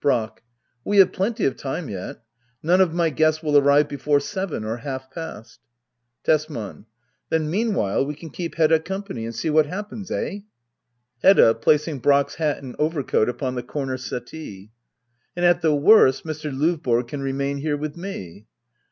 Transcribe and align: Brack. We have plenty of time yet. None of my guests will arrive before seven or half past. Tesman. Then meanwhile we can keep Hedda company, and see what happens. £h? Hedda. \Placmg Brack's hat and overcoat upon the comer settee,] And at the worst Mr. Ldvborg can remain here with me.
Brack. 0.00 0.44
We 0.84 0.98
have 0.98 1.12
plenty 1.12 1.44
of 1.46 1.56
time 1.56 1.88
yet. 1.88 2.22
None 2.62 2.80
of 2.80 2.94
my 2.94 3.10
guests 3.10 3.42
will 3.42 3.58
arrive 3.58 3.88
before 3.88 4.20
seven 4.20 4.62
or 4.62 4.76
half 4.76 5.10
past. 5.10 5.58
Tesman. 6.22 6.86
Then 7.28 7.50
meanwhile 7.50 8.06
we 8.06 8.14
can 8.14 8.30
keep 8.30 8.54
Hedda 8.54 8.78
company, 8.84 9.24
and 9.24 9.34
see 9.34 9.50
what 9.50 9.66
happens. 9.66 10.08
£h? 10.10 10.44
Hedda. 11.24 11.54
\Placmg 11.54 12.02
Brack's 12.02 12.36
hat 12.36 12.58
and 12.62 12.76
overcoat 12.78 13.28
upon 13.28 13.56
the 13.56 13.64
comer 13.64 13.96
settee,] 13.96 14.70
And 15.34 15.44
at 15.44 15.60
the 15.60 15.74
worst 15.74 16.24
Mr. 16.24 16.56
Ldvborg 16.56 17.08
can 17.08 17.20
remain 17.20 17.56
here 17.58 17.76
with 17.76 17.96
me. 17.96 18.46